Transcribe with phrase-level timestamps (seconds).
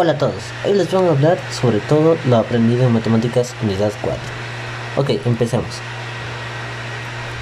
[0.00, 3.90] Hola a todos, hoy les vamos a hablar sobre todo lo aprendido en matemáticas unidad
[4.00, 4.16] 4.
[4.96, 5.66] Ok, empecemos.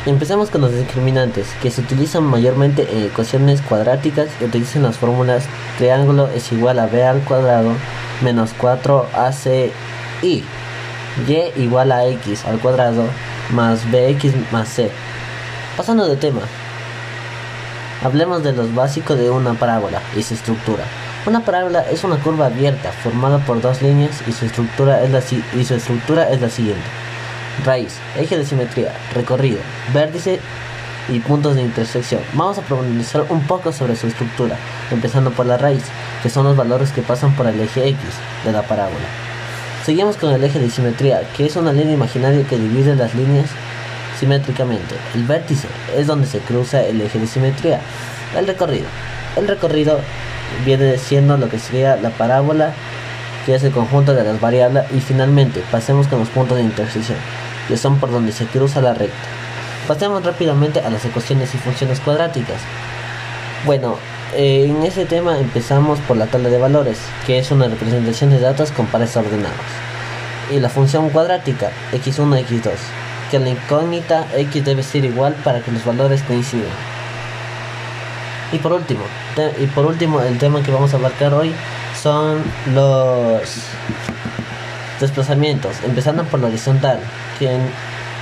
[0.06, 5.44] Empezamos con los discriminantes, que se utilizan mayormente en ecuaciones cuadráticas y utilizan las fórmulas
[5.76, 7.72] triángulo es igual a b al cuadrado
[8.22, 9.70] menos 4ac
[10.22, 10.42] y
[11.28, 13.04] y igual a x al cuadrado
[13.50, 14.90] más bx más c.
[15.76, 16.40] Pasando de tema,
[18.02, 20.84] hablemos de los básicos de una parábola y su estructura.
[21.26, 25.20] Una parábola es una curva abierta formada por dos líneas y su estructura es la,
[25.58, 26.84] y su estructura es la siguiente.
[27.64, 29.58] Raíz, eje de simetría, recorrido,
[29.92, 30.38] vértice
[31.08, 32.20] y puntos de intersección.
[32.34, 34.56] Vamos a profundizar un poco sobre su estructura,
[34.92, 35.82] empezando por la raíz,
[36.22, 37.98] que son los valores que pasan por el eje X
[38.44, 39.06] de la parábola.
[39.84, 43.50] Seguimos con el eje de simetría, que es una línea imaginaria que divide las líneas
[44.20, 44.94] simétricamente.
[45.16, 47.80] El vértice es donde se cruza el eje de simetría.
[48.36, 48.86] El recorrido.
[49.36, 49.98] El recorrido
[50.64, 52.72] viene siendo lo que sería la parábola,
[53.44, 57.18] que es el conjunto de las variables, y finalmente pasemos con los puntos de intersección,
[57.68, 59.16] que son por donde se cruza la recta.
[59.86, 62.60] Pasemos rápidamente a las ecuaciones y funciones cuadráticas.
[63.64, 63.96] Bueno,
[64.34, 68.40] eh, en ese tema empezamos por la tabla de valores, que es una representación de
[68.40, 69.54] datos con pares ordenados.
[70.50, 72.70] Y la función cuadrática, x1, x2,
[73.30, 76.95] que la incógnita x debe ser igual para que los valores coincidan.
[78.52, 79.00] Y por último,
[79.58, 81.52] y por último, el tema que vamos a abarcar hoy
[82.00, 82.42] son
[82.74, 83.40] los
[85.00, 87.00] desplazamientos, empezando por la horizontal,
[87.38, 87.50] que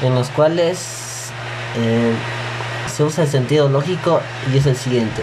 [0.03, 1.31] en, los cuales
[1.78, 2.12] eh,
[2.94, 4.20] se usa el sentido lógico
[4.53, 5.22] y es el siguiente.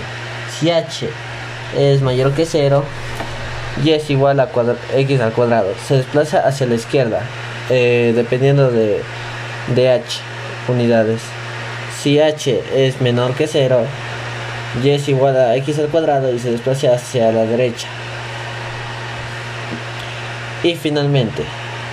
[0.59, 1.09] Si h
[1.77, 2.83] es mayor que 0,
[3.83, 4.49] y es igual a
[4.95, 7.21] x al cuadrado, se desplaza hacia la izquierda,
[7.69, 9.01] eh, dependiendo de,
[9.75, 10.19] de h
[10.67, 11.21] unidades.
[12.01, 13.85] Si h es menor que 0,
[14.83, 17.87] y es igual a x al cuadrado y se desplaza hacia la derecha.
[20.63, 21.43] Y finalmente,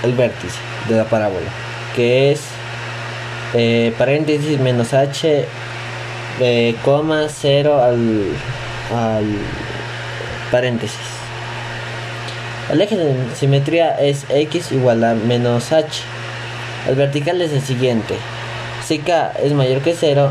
[0.03, 1.49] el vértice de la parábola,
[1.97, 2.43] que es
[3.55, 5.47] eh, paréntesis menos h,
[6.41, 8.27] eh, coma 0 al,
[8.95, 9.27] al
[10.50, 11.19] paréntesis.
[12.71, 16.03] El eje de simetría es x igual a menos h.
[16.87, 18.15] El vertical es el siguiente.
[18.87, 20.31] Si k es mayor que 0,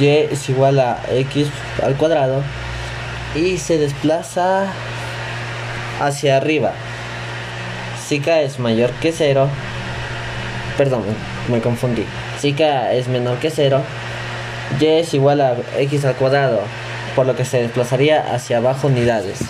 [0.00, 1.48] y es igual a x
[1.82, 2.42] al cuadrado
[3.34, 4.66] y se desplaza
[6.00, 6.72] hacia arriba.
[8.06, 9.48] Si k es mayor que 0,
[10.76, 11.02] perdón,
[11.48, 12.04] me confundí.
[12.38, 13.82] Si k es menor que 0,
[14.80, 16.60] y es igual a x al cuadrado,
[17.14, 19.40] por lo que se desplazaría hacia abajo unidades.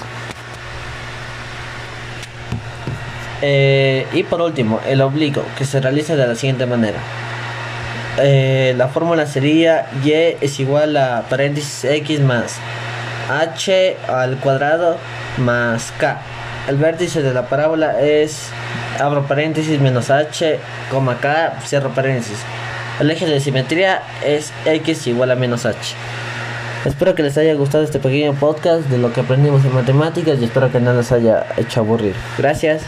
[3.40, 6.98] Eh, y por último, el oblicuo, que se realiza de la siguiente manera.
[8.20, 12.56] Eh, la fórmula sería y es igual a paréntesis x más
[13.30, 14.96] h al cuadrado
[15.38, 16.18] más k.
[16.68, 18.48] El vértice de la parábola es
[18.98, 20.58] abro paréntesis menos h,
[21.20, 22.38] k, cierro paréntesis.
[23.00, 25.94] El eje de simetría es x igual a menos h.
[26.84, 30.44] Espero que les haya gustado este pequeño podcast de lo que aprendimos en matemáticas y
[30.44, 32.14] espero que no les haya hecho aburrir.
[32.36, 32.82] Gracias.